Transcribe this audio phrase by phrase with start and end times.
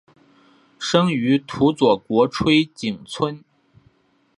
[0.79, 3.43] 生于土佐国吹井村。